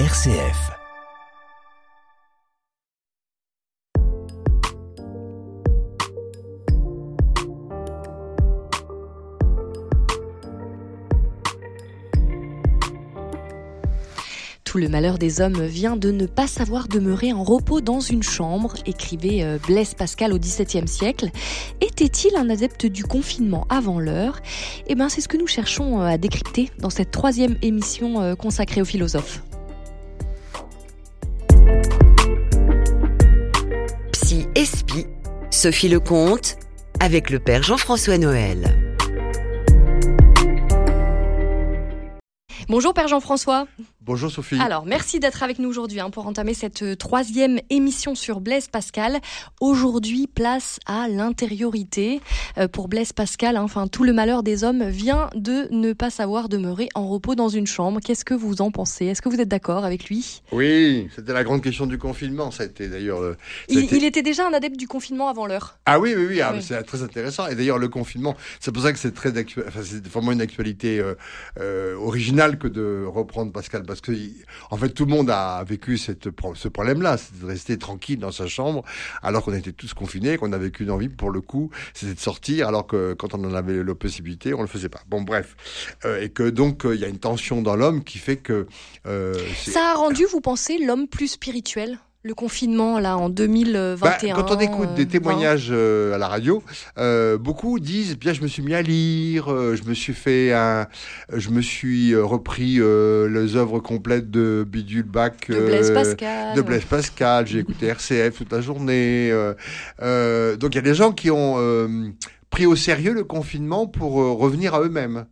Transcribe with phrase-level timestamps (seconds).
[0.00, 0.72] RCF.
[14.64, 18.24] Tout le malheur des hommes vient de ne pas savoir demeurer en repos dans une
[18.24, 21.30] chambre, écrivait euh, Blaise Pascal au XVIIe siècle.
[21.80, 24.40] Était-il un adepte du confinement avant l'heure?
[24.88, 28.34] Eh bien, c'est ce que nous cherchons euh, à décrypter dans cette troisième émission euh,
[28.34, 29.44] consacrée aux philosophes.
[35.64, 36.58] Sophie Lecomte,
[37.00, 38.76] avec le père Jean-François Noël.
[42.68, 43.66] Bonjour Père Jean-François.
[44.06, 44.58] Bonjour Sophie.
[44.60, 48.68] Alors, merci d'être avec nous aujourd'hui hein, pour entamer cette euh, troisième émission sur Blaise
[48.68, 49.18] Pascal.
[49.62, 52.20] Aujourd'hui, place à l'intériorité.
[52.58, 56.10] Euh, pour Blaise Pascal, hein, enfin, tout le malheur des hommes vient de ne pas
[56.10, 58.00] savoir demeurer en repos dans une chambre.
[58.04, 59.06] Qu'est-ce que vous en pensez?
[59.06, 60.42] Est-ce que vous êtes d'accord avec lui?
[60.52, 62.50] Oui, c'était la grande question du confinement.
[62.50, 63.22] Ça a été d'ailleurs.
[63.22, 63.38] euh,
[63.70, 65.78] il, était déjà un adepte du confinement avant l'heure.
[65.86, 66.62] Ah oui, oui, oui, ah, Oui.
[66.62, 67.46] c'est très intéressant.
[67.46, 69.30] Et d'ailleurs, le confinement, c'est pour ça que c'est très
[69.66, 71.14] enfin, c'est vraiment une actualité euh,
[71.58, 74.12] euh, originale que de reprendre Pascal, parce que
[74.70, 78.32] en fait, tout le monde a vécu cette, ce problème-là, c'est de rester tranquille dans
[78.32, 78.82] sa chambre,
[79.22, 82.66] alors qu'on était tous confinés, qu'on avait qu'une envie, pour le coup, c'était de sortir,
[82.66, 85.02] alors que quand on en avait la possibilité, on le faisait pas.
[85.06, 85.56] Bon, bref,
[86.04, 88.66] Euh, et que donc euh, il y a une tension dans l'homme qui fait que
[89.06, 89.34] euh,
[89.66, 91.98] Ça a rendu, vous pensez, l'homme plus spirituel?
[92.26, 93.96] Le confinement là en 2021.
[94.34, 95.10] Bah, quand on écoute des 20.
[95.10, 96.62] témoignages euh, à la radio,
[96.96, 100.50] euh, beaucoup disent bien je me suis mis à lire, euh, je me suis fait
[100.54, 100.86] un,
[101.30, 105.94] je me suis euh, repris euh, les œuvres complètes de Bidule Bach, de Blaise euh,
[105.94, 106.56] Pascal.
[106.56, 109.28] de Blaise Pascal, j'ai écouté RCF toute la journée.
[109.30, 109.52] euh,
[110.00, 112.08] euh, donc il y a des gens qui ont euh,
[112.48, 115.26] pris au sérieux le confinement pour revenir à eux-mêmes.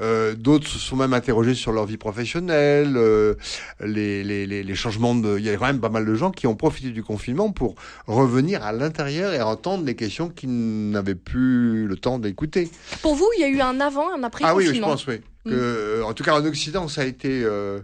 [0.00, 3.34] Euh, D'autres se sont même interrogés sur leur vie professionnelle, euh,
[3.84, 5.38] les, les, les, les changements de...
[5.38, 7.74] Il y a quand même pas mal de gens qui ont profité du confinement pour
[8.06, 12.70] revenir à l'intérieur et entendre les questions qu'ils n'avaient plus le temps d'écouter.
[13.02, 14.88] Pour vous, il y a eu un avant, un après Ah oui, oui, je confinement?
[14.88, 15.20] pense, oui.
[15.44, 17.42] Que, euh, En tout cas, en Occident, ça a été...
[17.44, 17.80] euh,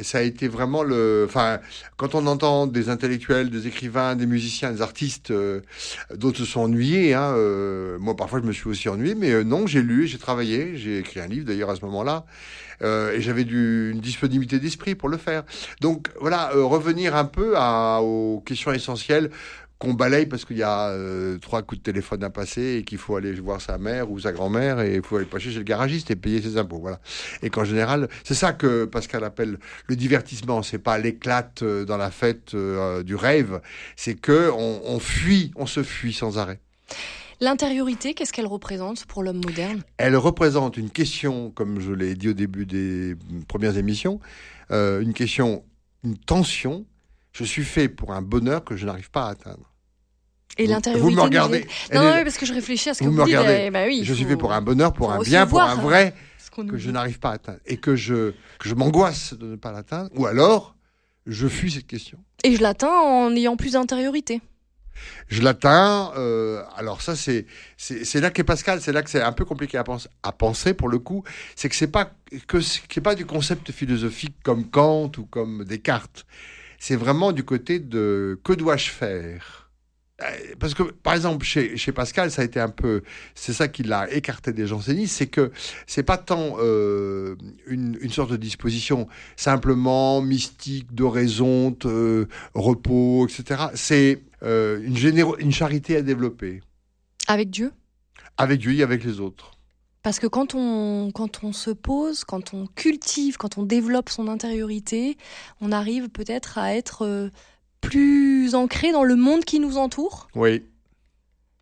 [0.00, 1.24] ça a été vraiment le.
[1.28, 1.60] Enfin,
[1.96, 5.60] quand on entend des intellectuels, des écrivains, des musiciens, des artistes, euh,
[6.14, 7.12] d'autres se sont ennuyés.
[7.14, 10.18] Hein, euh, moi, parfois, je me suis aussi ennuyé, mais euh, non, j'ai lu, j'ai
[10.18, 12.24] travaillé, j'ai écrit un livre d'ailleurs à ce moment-là,
[12.82, 15.44] euh, et j'avais une disponibilité d'esprit pour le faire.
[15.80, 19.30] Donc voilà, euh, revenir un peu à, aux questions essentielles
[19.78, 22.98] qu'on balaye parce qu'il y a euh, trois coups de téléphone à passer et qu'il
[22.98, 25.64] faut aller voir sa mère ou sa grand-mère et il faut aller passer chez le
[25.64, 26.78] garagiste et payer ses impôts.
[26.78, 27.00] Voilà.
[27.42, 29.58] Et qu'en général, c'est ça que Pascal appelle
[29.88, 30.62] le divertissement.
[30.62, 33.60] C'est pas l'éclate euh, dans la fête du rêve.
[33.96, 36.60] C'est que on, on fuit, on se fuit sans arrêt.
[37.42, 39.82] L'intériorité, qu'est-ce qu'elle représente pour l'homme moderne?
[39.96, 43.16] Elle représente une question, comme je l'ai dit au début des
[43.48, 44.20] premières émissions,
[44.70, 45.64] euh, une question,
[46.04, 46.86] une tension.
[47.32, 49.72] Je suis fait pour un bonheur que je n'arrive pas à atteindre.
[50.56, 51.10] Et l'intériorité.
[51.10, 51.66] Vous me regardez.
[51.92, 53.36] Non, non, oui, parce que je réfléchis à ce que Vous vous, me dites.
[53.36, 53.64] regardez.
[53.66, 56.14] eh ben oui, je suis fait pour un bonheur, pour un bien, pour un vrai,
[56.68, 57.58] que je n'arrive pas à atteindre.
[57.66, 60.10] Et que je, que je m'angoisse de ne pas l'atteindre.
[60.14, 60.76] Ou alors,
[61.26, 62.18] je fuis cette question.
[62.44, 64.40] Et je l'atteins en ayant plus d'intériorité.
[65.28, 66.12] Je l'atteins.
[66.16, 68.80] euh, alors ça, c'est c'est là qu'est Pascal.
[68.80, 71.24] C'est là que c'est un peu compliqué à penser, à penser pour le coup.
[71.56, 72.12] C'est que c'est pas
[72.48, 76.26] que c'est pas du concept philosophique comme Kant ou comme Descartes.
[76.78, 79.61] C'est vraiment du côté de que dois-je faire?
[80.22, 83.02] Euh, Parce que, par exemple, chez, chez Pascal, ça a été un peu,
[83.34, 85.50] c'est ça qui l'a écarté des jansénistes, c'est que
[85.86, 87.34] c'est pas tant euh,
[87.66, 93.64] une, une sorte de disposition simplement mystique, d'oraison, euh, repos, etc.
[93.74, 96.62] C'est euh, une, généro- une charité à développer
[97.26, 97.72] Avec Dieu?
[98.36, 99.52] Avec Dieu et avec les autres.
[100.02, 104.26] Parce que quand on, quand on se pose, quand on cultive, quand on développe son
[104.26, 105.16] intériorité,
[105.60, 107.30] on arrive peut-être à être
[107.82, 110.28] plus ancré dans le monde qui nous entoure.
[110.34, 110.64] Oui.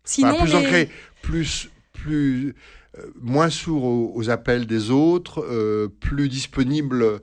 [0.05, 0.89] Sinon, Enfin, plus les- ancré,
[1.21, 2.55] plus, plus,
[2.97, 7.19] euh, moins sourd aux, aux appels des autres, euh, plus disponible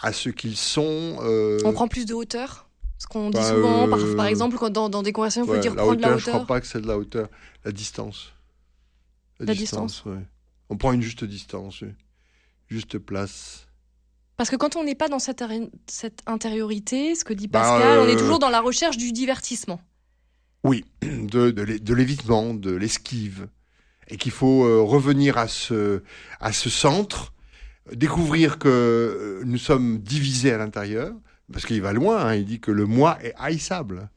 [0.00, 1.18] à ce qu'ils sont.
[1.22, 2.68] euh, on prend plus de hauteur.
[2.98, 5.52] Ce qu'on dit Bah, souvent, par, par exemple, quand dans, dans des conversations, il faut
[5.54, 6.34] ouais, dire la prendre de hauteur, la je hauteur.
[6.44, 7.28] crois pas que c'est de la hauteur,
[7.64, 8.32] la distance.
[9.40, 10.04] La distance.
[10.06, 10.20] ouais.
[10.70, 11.88] On prend une juste distance, oui.
[12.68, 13.66] juste place.
[14.36, 15.42] Parce que quand on n'est pas dans cette,
[16.26, 19.80] intériorité, ce que dit Bah, Pascal, on est euh, toujours dans la recherche du divertissement.
[20.64, 23.48] Oui, de, de l'é- de l'évitement, de l'esquive.
[24.08, 26.02] Et qu'il faut euh, revenir à ce,
[26.40, 27.32] à ce centre,
[27.92, 31.12] découvrir que euh, nous sommes divisés à l'intérieur,
[31.52, 34.08] parce qu'il va loin, hein, il dit que le moi est haïssable.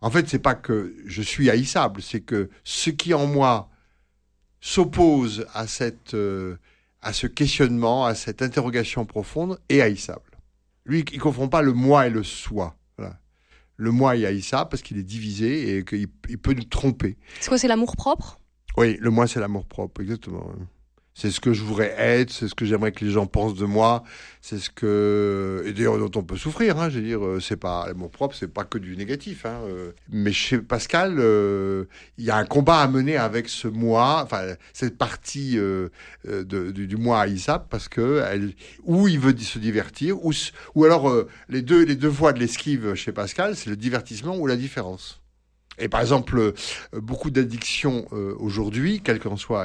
[0.00, 3.70] En fait, c'est pas que je suis haïssable, c'est que ce qui en moi
[4.60, 6.56] s'oppose à, cette, euh,
[7.04, 10.38] à ce questionnement, à cette interrogation profonde, est haïssable.
[10.86, 12.76] Lui, il confond pas le moi et le soi.
[12.98, 13.18] Voilà.
[13.76, 17.16] Le moi, a ça parce qu'il est divisé et qu'il il peut nous tromper.
[17.40, 18.40] C'est quoi, c'est l'amour propre?
[18.76, 20.50] Oui, le moi, c'est l'amour propre, exactement.
[21.16, 23.64] C'est ce que je voudrais être, c'est ce que j'aimerais que les gens pensent de
[23.64, 24.02] moi,
[24.40, 26.80] c'est ce que et d'ailleurs dont on peut souffrir.
[26.80, 29.46] Hein, je veux dire, euh, c'est pas l'amour propre, c'est pas que du négatif.
[29.46, 29.92] Hein, euh.
[30.10, 31.84] Mais chez Pascal, euh,
[32.18, 35.88] il y a un combat à mener avec ce moi, enfin cette partie euh,
[36.28, 38.52] euh, de, du, du moi à Isap, parce que elle,
[38.82, 40.32] où il veut se divertir, ou
[40.74, 41.12] ou alors
[41.48, 45.23] les deux les deux voies de l'esquive chez Pascal, c'est le divertissement ou la différence.
[45.78, 46.52] Et par exemple, euh,
[46.94, 49.18] beaucoup d'addictions euh, aujourd'hui, quel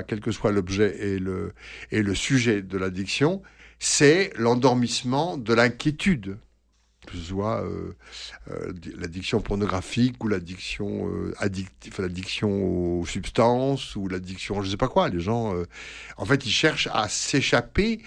[0.07, 1.53] quel que soit l'objet et le,
[1.91, 3.41] et le sujet de l'addiction,
[3.79, 6.38] c'est l'endormissement de l'inquiétude.
[7.07, 7.95] Que ce soit euh,
[8.97, 11.06] l'addiction pornographique ou l'addiction
[12.61, 15.09] aux substances ou l'addiction, je sais pas quoi.
[15.09, 15.56] Les gens,
[16.17, 18.01] en fait, ils cherchent à s'échapper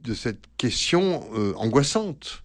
[0.00, 1.22] de cette question
[1.56, 2.42] angoissante.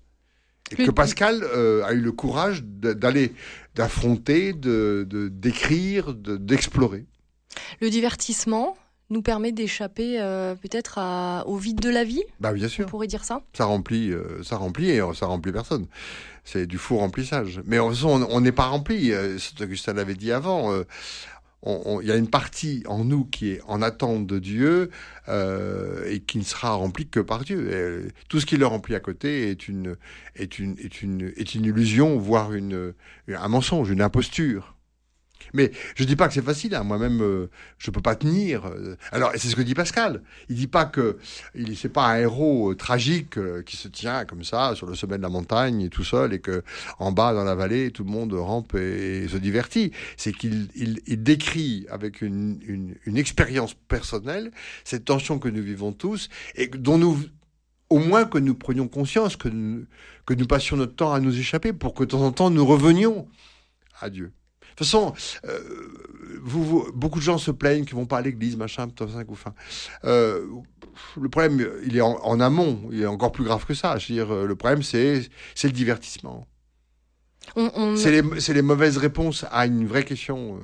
[0.71, 3.33] Et que Pascal euh, a eu le courage d'aller,
[3.75, 7.05] d'affronter, de, d'écrire, de, d'explorer.
[7.81, 8.77] Le divertissement
[9.09, 10.99] nous permet d'échapper euh, peut-être
[11.45, 13.41] au vide de la vie, Bah bien on sûr, pourrait dire ça.
[13.53, 15.87] ça remplit, euh, ça remplit et ça remplit personne.
[16.43, 17.61] C'est du faux remplissage.
[17.65, 19.13] Mais en façon, on on n'est pas rempli.
[19.61, 20.73] Augustin l'avait dit avant.
[21.65, 24.89] Il y a une partie en nous qui est en attente de Dieu
[25.27, 27.69] euh, et qui ne sera remplie que par Dieu.
[27.69, 29.97] Et, euh, tout ce qui le remplit à côté est une,
[30.35, 32.93] est une, est une, est une illusion, voire une,
[33.27, 34.76] un mensonge, une imposture.
[35.53, 36.75] Mais je dis pas que c'est facile.
[36.75, 36.83] Hein.
[36.83, 38.65] Moi-même, euh, je peux pas tenir.
[38.65, 38.95] euh.
[39.11, 40.21] Alors, c'est ce que dit Pascal.
[40.49, 41.17] Il dit pas que
[41.55, 44.95] il c'est pas un héros euh, tragique euh, qui se tient comme ça sur le
[44.95, 46.63] sommet de la montagne tout seul et que
[46.99, 49.91] en bas dans la vallée tout le monde rampe et, et se divertit.
[50.17, 54.51] C'est qu'il il, il décrit avec une, une, une expérience personnelle
[54.83, 57.17] cette tension que nous vivons tous et dont nous
[57.89, 59.85] au moins que nous prenions conscience que nous,
[60.25, 62.65] que nous passions notre temps à nous échapper pour que de temps en temps nous
[62.65, 63.27] revenions
[64.01, 64.33] à Dieu.
[64.77, 65.13] De toute façon,
[65.45, 65.59] euh,
[66.43, 69.27] vous, vous- beaucoup de gens se plaignent qu'ils vont pas à l'église, machin, top 5
[69.31, 69.55] ou fin.
[70.05, 70.45] Euh,
[71.19, 73.97] le problème, il est en, en amont, il est encore plus grave que ça.
[73.97, 75.27] Je veux dire, euh, le problème, c'est
[75.63, 76.45] le divertissement.
[77.55, 80.59] On- C'est les, c'est les mauvaises réponses à une vraie question.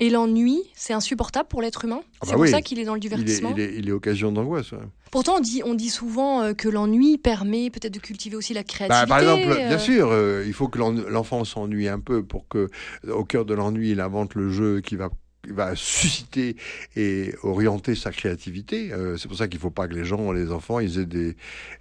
[0.00, 2.00] Et l'ennui, c'est insupportable pour l'être humain.
[2.02, 2.50] Ah c'est bah pour oui.
[2.50, 3.52] ça qu'il est dans le Il est, divertissement.
[3.56, 4.70] il, est, il est occasion d'angoisse.
[4.72, 4.78] ouais.
[5.10, 8.60] Pourtant, on dit, on dit souvent euh, que l'ennui permet peut-être de cultiver aussi la
[8.60, 9.08] Bah, créativité.
[9.08, 12.46] par exemple, euh, bien sûr, euh, il faut que l'en- l'enfant s'ennuie un peu pour
[12.46, 12.68] que,
[13.08, 15.10] au cœur de l'ennui, il invente le jeu qui va
[15.50, 16.56] va susciter
[16.94, 18.92] et orienter sa créativité.
[18.92, 21.06] Euh, c'est pour ça qu'il ne faut pas que les gens, les enfants, ils aient
[21.06, 21.36] des,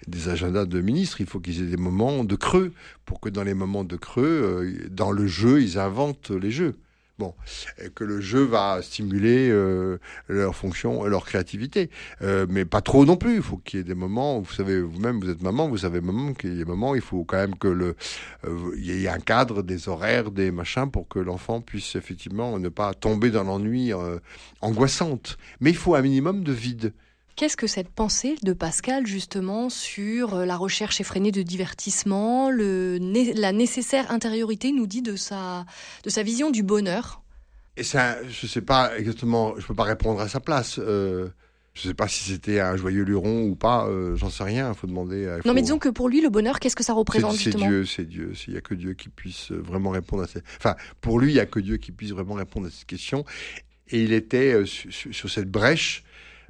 [0.07, 1.19] des agendas de ministres.
[1.19, 2.71] Il faut qu'ils aient des moments de creux
[3.05, 6.75] pour que dans les moments de creux, euh, dans le jeu, ils inventent les jeux.
[7.19, 7.33] Bon,
[7.83, 9.97] et que le jeu va stimuler euh,
[10.27, 11.89] leur fonction, leur créativité,
[12.21, 13.37] Euh, mais pas trop non plus.
[13.37, 14.39] Il faut qu'il y ait des moments.
[14.39, 16.93] Vous savez, vous-même, vous êtes maman, vous savez maman qu'il y a des moments.
[16.93, 17.95] Il faut quand même que le,
[18.45, 22.59] euh, il y ait un cadre, des horaires, des machins pour que l'enfant puisse effectivement
[22.59, 24.19] ne pas tomber dans l'ennui euh,
[24.61, 25.37] angoissante.
[25.59, 26.93] Mais il faut un minimum de vide.
[27.37, 32.97] Qu'est-ce que cette pensée de Pascal, justement, sur euh, la recherche effrénée de divertissement, le,
[33.35, 35.65] la nécessaire intériorité, nous dit de sa,
[36.03, 37.21] de sa vision du bonheur?
[37.77, 40.79] Et ça, je sais pas exactement, je peux pas répondre à sa place.
[40.79, 41.29] Euh,
[41.75, 44.75] je sais pas si c'était un joyeux luron ou pas, euh, j'en sais rien, il
[44.75, 45.27] faut demander.
[45.27, 47.51] à- Non, faut- mais disons que pour lui, le bonheur, qu'est-ce que ça représente, c'est
[47.55, 48.33] Dieu, c'est Dieu.
[48.47, 50.43] Il n'y a que Dieu qui puisse vraiment répondre à cette...
[50.57, 53.25] Enfin, pour lui, il n'y a que Dieu qui puisse vraiment répondre à cette question.
[53.89, 56.03] Et il était euh, su- su- sur cette brèche,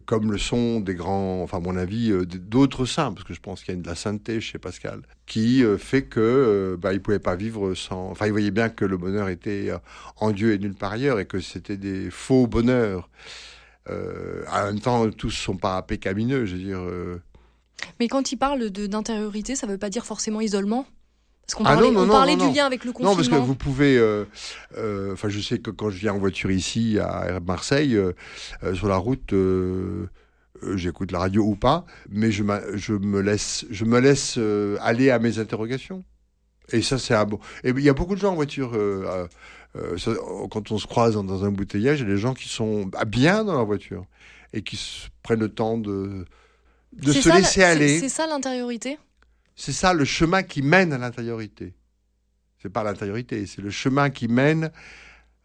[0.08, 3.42] comme le sont des grands, enfin, à mon avis, euh, d'autres saints, parce que je
[3.42, 6.94] pense qu'il y a de la sainteté chez Pascal, qui euh, fait que euh, bah,
[6.94, 8.10] il pouvait pas vivre sans...
[8.10, 9.70] Enfin, il voyait bien que le bonheur était
[10.16, 13.10] en Dieu et nulle part ailleurs, et que c'était des faux bonheurs.
[13.90, 16.82] Euh, en même temps, tous sont pas pécamineux, je veux dire...
[18.00, 20.88] Mais quand il parle d'intériorité, ça ne veut pas dire forcément isolement?
[21.48, 23.12] Parce qu'on Ah parlait, non, non, on parlait non, du lien avec le confinement.
[23.12, 23.98] Non, parce que vous pouvez.
[23.98, 24.26] euh,
[24.78, 28.12] euh, Enfin, je sais que quand je viens en voiture ici à Marseille, euh,
[28.74, 29.34] sur la route,
[30.76, 34.38] j'écoute la radio ou pas, mais je, me laisse, je me laisse
[34.82, 36.04] aller à mes interrogations.
[36.74, 37.40] Et ça, c'est un bon.
[37.64, 38.74] Et il y a beaucoup de gens en voiture.
[39.98, 40.12] ça,
[40.52, 42.92] quand on se croise dans, dans un bouteillage, il y a des gens qui sont
[42.98, 44.06] ah, bien dans leur voiture
[44.52, 44.78] et qui
[45.24, 46.26] prennent le temps de
[46.94, 48.00] de se ça, laisser aller.
[48.00, 48.98] C'est ça l'intériorité?
[49.58, 51.74] C'est ça le chemin qui mène à l'intériorité.
[52.62, 54.72] C'est pas l'intériorité, c'est le chemin qui mène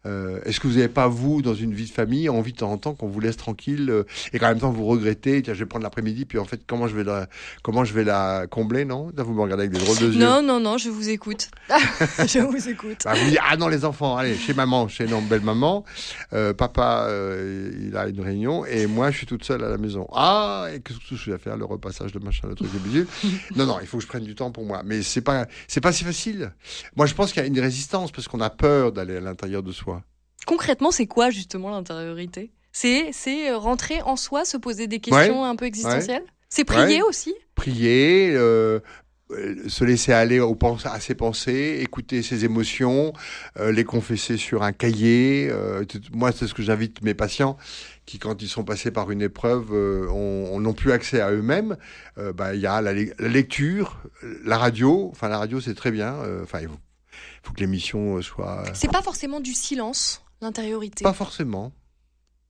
[0.05, 2.71] Euh, Est-ce que vous n'avez pas, vous, dans une vie de famille, envie de temps
[2.71, 5.59] en temps qu'on vous laisse tranquille euh, et qu'en même temps vous regrettez, tiens, je
[5.59, 7.27] vais prendre l'après-midi, puis en fait, comment je vais la,
[7.61, 9.11] comment je vais la combler, non?
[9.15, 10.19] Là, vous me regardez avec des drôles de yeux.
[10.19, 11.49] Non, non, non, je vous écoute.
[12.27, 13.01] je vous écoute.
[13.05, 15.85] Bah, vous dites, ah non, les enfants, allez, chez maman, chez non, belle maman.
[16.33, 19.77] Euh, papa, euh, il a une réunion et moi, je suis toute seule à la
[19.77, 20.07] maison.
[20.13, 23.07] Ah, et qu'est-ce que je vais faire Le repassage de machin, le truc de bidule.
[23.55, 24.81] non, non, il faut que je prenne du temps pour moi.
[24.83, 26.51] Mais c'est pas, c'est pas si facile.
[26.95, 29.63] Moi, je pense qu'il y a une résistance parce qu'on a peur d'aller à l'intérieur
[29.63, 29.92] de soi.
[30.45, 32.51] Concrètement, c'est quoi justement l'intériorité?
[32.71, 36.23] C'est c'est euh, rentrer en soi, se poser des questions un peu existentielles?
[36.49, 37.07] C'est prier Ouais.
[37.09, 37.33] aussi?
[37.55, 38.79] prier, euh,
[39.31, 43.13] euh, se laisser aller aux pens- à ses pensées, écouter ses émotions,
[43.59, 45.49] euh, les confesser sur un cahier.
[45.51, 47.57] euh, moi, c'est ce que j'invite mes patients
[48.07, 51.31] qui, quand ils sont passés par une épreuve, euh, ont- ont- n'ont plus accès à
[51.31, 51.77] eux-mêmes.
[52.17, 54.01] Euh, bah, Il y a la, le- la lecture,
[54.43, 55.09] la radio.
[55.11, 56.15] Enfin, la radio, c'est très bien.
[56.15, 56.79] euh, Enfin, il faut,
[57.43, 58.63] faut que l'émission soit...
[58.73, 61.03] C'est pas forcément du silence, l'intériorité.
[61.03, 61.71] Pas forcément.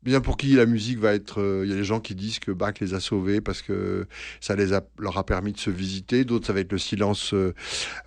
[0.03, 1.39] Bien pour qui la musique va être.
[1.39, 4.05] euh, Il y a des gens qui disent que Bach les a sauvés parce que
[4.41, 6.25] ça les a, leur a permis de se visiter.
[6.25, 7.53] D'autres, ça va être le silence euh,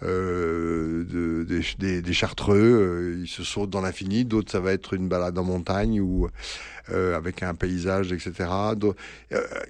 [0.02, 2.54] euh, de- des, Chartreux.
[2.58, 4.26] euh, ils se sautent dans l'infini.
[4.26, 6.28] D'autres, ça va être une balade en montagne ou
[6.90, 8.32] euh, avec un paysage, etc.
[8.82, 8.92] Euh,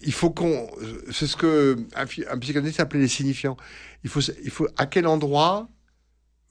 [0.03, 0.69] il faut qu'on.
[1.13, 2.07] C'est ce que un,
[2.39, 3.57] psychanalyste appelait les signifiants.
[4.03, 5.69] Il faut, il faut à quel endroit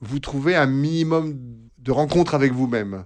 [0.00, 1.38] vous trouvez un minimum
[1.78, 3.04] de rencontre avec vous-même?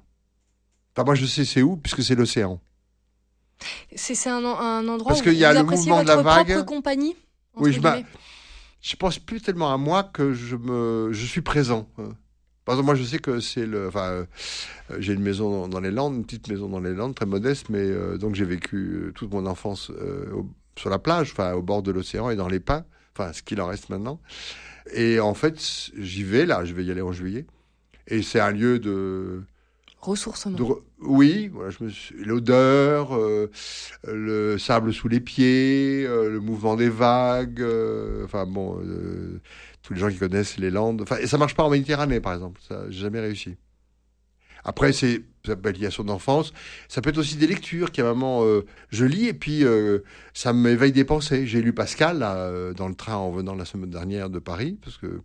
[0.97, 2.61] Enfin, moi, je sais c'est où, puisque c'est l'océan.
[3.95, 6.09] C'est c'est un, un endroit Parce où qu'il y a vous le appréciez mouvement de
[6.09, 6.47] la vague.
[6.53, 7.17] propre compagnie.
[7.57, 7.81] Oui, je.
[8.83, 11.87] Je pense plus tellement à moi que je me, je suis présent.
[11.99, 12.13] hein.
[12.65, 14.27] Par exemple, moi, je sais que c'est le, enfin, euh,
[14.99, 17.79] j'ai une maison dans, les Landes, une petite maison dans les Landes, très modeste, mais
[17.81, 21.63] euh, donc j'ai vécu euh, toute mon enfance euh, au- sur la plage, enfin, au
[21.63, 24.19] bord de l'océan et dans les pins, enfin, ce qu'il en reste maintenant.
[24.95, 27.45] Et en fait, j'y vais là, je vais y aller en juillet,
[28.07, 29.43] et c'est un lieu de,
[30.01, 30.57] Ressourcement.
[30.57, 33.51] De re- oui, voilà, je me suis- l'odeur, euh,
[34.09, 38.81] le sable sous les pieds, euh, le mouvement des vagues, euh, enfin bon,
[39.83, 41.03] tous les gens qui connaissent les Landes.
[41.03, 42.61] Enfin, et ça marche pas en Méditerranée, par exemple.
[42.67, 43.57] Ça, j'ai jamais réussi.
[44.65, 46.53] Après, c'est ça peut être lié à son enfance.
[46.89, 49.65] Ça peut être aussi des lectures qui, à un moment, euh, je lis et puis
[49.65, 50.01] euh,
[50.35, 51.47] ça m'éveille des pensées.
[51.47, 54.99] J'ai lu Pascal là, dans le train en venant la semaine dernière de Paris, parce
[54.99, 55.21] que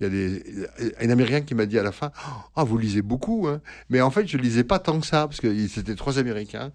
[0.00, 0.64] il y
[1.00, 2.12] a un Américain qui m'a dit à la fin,
[2.54, 3.60] ah vous lisez beaucoup, hein.
[3.88, 6.72] mais en fait je lisais pas tant que ça parce que c'était trois Américains.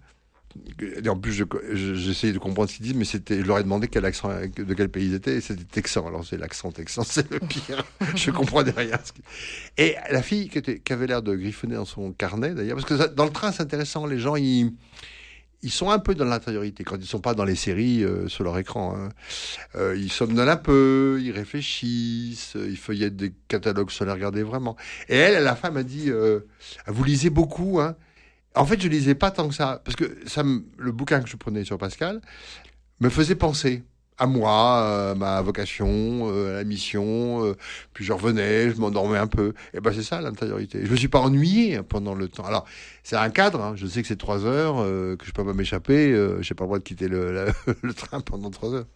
[1.02, 3.58] Et en plus, je- je- j'essayais de comprendre ce qu'ils disent, mais c'était, je leur
[3.58, 6.06] ai demandé quel accent, de quel pays ils étaient, et c'était texan.
[6.06, 7.82] Alors c'est l'accent texan, c'est le pire.
[8.16, 8.98] je comprenais rien.
[9.78, 13.24] Et la fille qui, avait l'air de griffonner dans son carnet d'ailleurs, parce que dans
[13.24, 14.74] le train c'est intéressant, les gens ils
[15.62, 18.44] ils sont un peu dans l'intériorité quand ils sont pas dans les séries euh, sur
[18.44, 18.96] leur écran.
[18.96, 19.10] hein.
[19.76, 24.42] Euh, ils somnolent un peu, ils réfléchissent, euh, ils feuillettent des catalogues sans les regarder
[24.42, 24.76] vraiment.
[25.08, 26.40] Et elle, la fin, m'a dit euh,
[26.86, 27.96] Vous lisez beaucoup, hein
[28.54, 30.18] En fait, je lisais pas tant que ça, parce que
[30.78, 32.20] le bouquin que je prenais sur Pascal
[33.00, 33.82] me faisait penser
[34.18, 35.88] à moi, euh, ma vocation,
[36.30, 37.44] euh, à la mission.
[37.44, 37.54] euh,
[37.92, 39.52] puis je revenais, je m'endormais un peu.
[39.74, 40.84] Et ben c'est ça l'intériorité.
[40.84, 42.44] Je me suis pas ennuyé hein, pendant le temps.
[42.44, 42.66] Alors
[43.02, 43.60] c'est un cadre.
[43.62, 43.72] hein.
[43.76, 46.12] Je sais que c'est trois heures, euh, que je peux pas m'échapper.
[46.12, 47.52] Euh, j'ai pas le droit de quitter le, la-
[47.82, 48.86] le train pendant trois heures.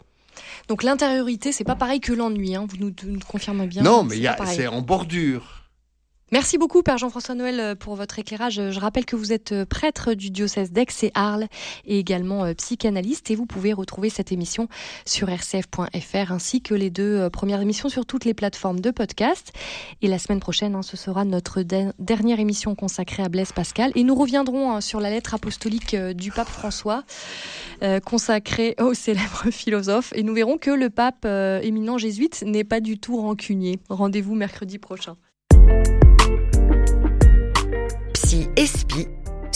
[0.67, 2.55] Donc l'intériorité, c'est pas pareil que l'ennui.
[2.55, 2.65] hein.
[2.69, 3.81] Vous nous, nous confirmez bien.
[3.83, 4.15] non, mais
[4.55, 5.63] c'est en bordure.
[6.33, 8.55] Merci beaucoup, Père Jean-François Noël, euh, pour votre éclairage.
[8.55, 11.47] Je rappelle que vous êtes euh, prêtre du diocèse d'Aix et Arles
[11.85, 13.31] et également euh, psychanalyste.
[13.31, 14.67] Et vous pouvez retrouver cette émission
[15.05, 19.53] sur rcf.fr ainsi que les deux premières émissions sur toutes les plateformes de podcast.
[20.01, 23.93] Et la semaine prochaine, hein, ce sera notre de- dernière émission consacrée à Blaise Pascal.
[23.95, 27.03] Et nous reviendrons hein, sur la lettre apostolique du pape François,
[28.05, 30.11] consacrée au célèbre philosophe.
[30.13, 33.79] Et nous verrons que le pape éminent jésuite n'est pas du tout rancunier.
[33.87, 35.15] Rendez-vous mercredi prochain.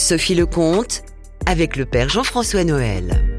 [0.02, 1.04] Sophie Lecomte,
[1.46, 3.31] avec le Père Jean-François Noël.